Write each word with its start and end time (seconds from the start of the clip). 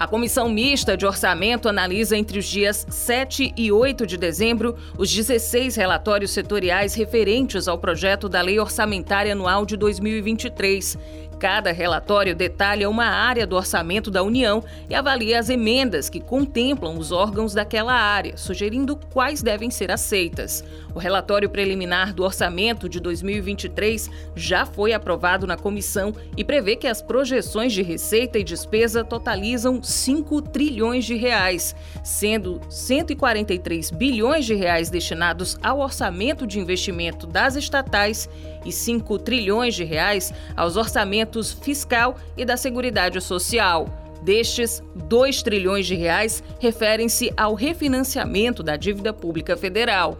A 0.00 0.06
Comissão 0.06 0.48
Mista 0.48 0.96
de 0.96 1.04
Orçamento 1.04 1.68
analisa 1.68 2.16
entre 2.16 2.38
os 2.38 2.46
dias 2.46 2.86
7 2.88 3.52
e 3.54 3.70
8 3.70 4.06
de 4.06 4.16
dezembro 4.16 4.74
os 4.96 5.12
16 5.12 5.76
relatórios 5.76 6.30
setoriais 6.30 6.94
referentes 6.94 7.68
ao 7.68 7.76
projeto 7.76 8.26
da 8.26 8.40
Lei 8.40 8.58
Orçamentária 8.58 9.34
Anual 9.34 9.66
de 9.66 9.76
2023. 9.76 10.96
Cada 11.40 11.72
relatório 11.72 12.36
detalha 12.36 12.90
uma 12.90 13.06
área 13.06 13.46
do 13.46 13.56
orçamento 13.56 14.10
da 14.10 14.22
União 14.22 14.62
e 14.90 14.94
avalia 14.94 15.40
as 15.40 15.48
emendas 15.48 16.10
que 16.10 16.20
contemplam 16.20 16.98
os 16.98 17.12
órgãos 17.12 17.54
daquela 17.54 17.94
área, 17.94 18.36
sugerindo 18.36 18.94
quais 19.10 19.42
devem 19.42 19.70
ser 19.70 19.90
aceitas. 19.90 20.62
O 20.94 20.98
relatório 20.98 21.48
preliminar 21.48 22.12
do 22.12 22.24
orçamento 22.24 22.90
de 22.90 23.00
2023 23.00 24.10
já 24.36 24.66
foi 24.66 24.92
aprovado 24.92 25.46
na 25.46 25.56
comissão 25.56 26.14
e 26.36 26.44
prevê 26.44 26.76
que 26.76 26.86
as 26.86 27.00
projeções 27.00 27.72
de 27.72 27.80
receita 27.80 28.38
e 28.38 28.44
despesa 28.44 29.02
totalizam 29.02 29.82
5 29.82 30.42
trilhões 30.42 31.06
de 31.06 31.14
reais, 31.14 31.74
sendo 32.04 32.60
143 32.68 33.90
bilhões 33.92 34.44
de 34.44 34.54
reais 34.54 34.90
destinados 34.90 35.56
ao 35.62 35.78
orçamento 35.78 36.46
de 36.46 36.58
investimento 36.58 37.26
das 37.26 37.56
estatais 37.56 38.28
e 38.62 38.70
5 38.70 39.18
trilhões 39.20 39.74
de 39.74 39.84
reais 39.84 40.34
aos 40.54 40.76
orçamentos 40.76 41.29
fiscal 41.60 42.16
e 42.36 42.44
da 42.44 42.56
Seguridade 42.56 43.20
Social. 43.20 43.88
Destes, 44.22 44.82
2 44.94 45.42
trilhões 45.42 45.86
de 45.86 45.94
reais 45.94 46.42
referem-se 46.58 47.32
ao 47.36 47.54
refinanciamento 47.54 48.62
da 48.62 48.76
dívida 48.76 49.12
pública 49.12 49.56
federal. 49.56 50.18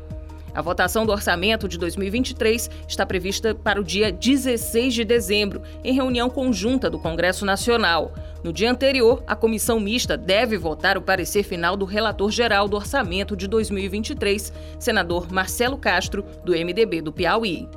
A 0.52 0.61
votação 0.61 1.06
do 1.06 1.12
orçamento 1.12 1.69
de 1.69 1.78
2023 1.78 2.70
está 2.89 3.06
prevista 3.06 3.55
para 3.55 3.80
o 3.80 3.84
dia 3.84 4.11
16 4.11 4.94
de 4.94 5.05
dezembro, 5.05 5.62
em 5.84 5.92
reunião 5.94 6.28
conjunta 6.28 6.91
do 6.91 6.98
Congresso 6.98 7.45
Nacional. 7.45 8.12
No 8.42 8.52
dia 8.52 8.70
anterior, 8.70 9.22
a 9.27 9.36
comissão 9.36 9.78
mista 9.78 10.17
deve 10.17 10.56
votar 10.56 10.98
o 10.98 11.02
parecer 11.02 11.45
final 11.45 11.77
do 11.77 11.84
relator 11.84 12.30
geral 12.30 12.67
do 12.69 12.77
orçamento 12.77 13.36
de 13.36 13.47
2023, 13.47 14.52
senador 14.79 15.30
Marcelo 15.30 15.79
Castro, 15.79 16.24
do 16.45 16.52
MDB 16.52 17.01
do 17.01 17.12
Piauí. 17.12 17.68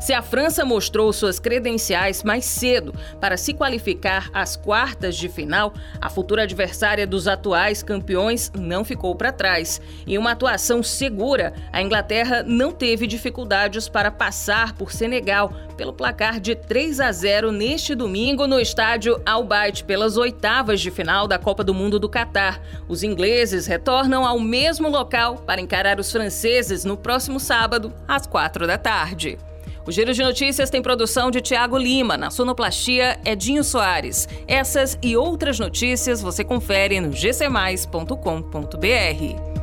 Se 0.00 0.14
a 0.14 0.22
França 0.22 0.64
mostrou 0.64 1.12
suas 1.12 1.38
credenciais 1.38 2.22
mais 2.22 2.46
cedo 2.46 2.94
para 3.20 3.36
se 3.36 3.52
qualificar 3.52 4.30
às 4.32 4.56
quartas 4.56 5.14
de 5.14 5.28
final, 5.28 5.74
a 6.00 6.08
futura 6.08 6.44
adversária 6.44 7.06
dos 7.06 7.28
atuais 7.28 7.82
campeões 7.82 8.50
não 8.58 8.82
ficou 8.82 9.14
para 9.14 9.30
trás. 9.30 9.78
Em 10.06 10.16
uma 10.16 10.32
atuação 10.32 10.82
segura, 10.82 11.52
a 11.70 11.82
Inglaterra 11.82 12.42
não 12.42 12.72
teve 12.72 13.06
dificuldades 13.06 13.90
para 13.90 14.10
passar 14.10 14.72
por 14.72 14.90
Senegal 14.90 15.52
pelo 15.76 15.92
placar 15.92 16.40
de 16.40 16.54
3 16.54 16.98
a 17.00 17.12
0 17.12 17.52
neste 17.52 17.94
domingo 17.94 18.46
no 18.46 18.58
estádio 18.58 19.20
Al 19.26 19.44
Bayt 19.44 19.84
pelas 19.84 20.16
oitavas 20.16 20.80
de 20.80 20.90
final 20.90 21.28
da 21.28 21.38
Copa 21.38 21.62
do 21.62 21.74
Mundo 21.74 21.98
do 21.98 22.08
Catar. 22.08 22.58
Os 22.88 23.02
ingleses 23.02 23.66
retornam 23.66 24.26
ao 24.26 24.40
mesmo 24.40 24.88
local 24.88 25.36
para 25.36 25.60
encarar 25.60 26.00
os 26.00 26.10
franceses 26.10 26.86
no 26.86 26.96
próximo 26.96 27.38
sábado, 27.38 27.92
às 28.08 28.26
quatro 28.26 28.66
da 28.66 28.78
tarde. 28.78 29.36
O 29.86 29.92
Giro 29.92 30.12
de 30.12 30.22
Notícias 30.22 30.70
tem 30.70 30.82
produção 30.82 31.30
de 31.30 31.40
Tiago 31.40 31.78
Lima, 31.78 32.16
na 32.16 32.30
sonoplastia 32.30 33.18
Edinho 33.24 33.64
Soares. 33.64 34.28
Essas 34.46 34.98
e 35.02 35.16
outras 35.16 35.58
notícias 35.58 36.20
você 36.20 36.44
confere 36.44 37.00
no 37.00 37.10
gcmais.com.br. 37.10 39.59